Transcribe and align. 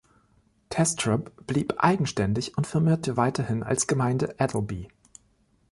Tastrup 0.69 1.31
blieb 1.45 1.73
eigenständig 1.77 2.57
und 2.57 2.65
firmierte 2.65 3.17
weiterhin 3.17 3.61
als 3.61 3.85
Gemeinde 3.85 4.33
Adelby. 4.39 4.87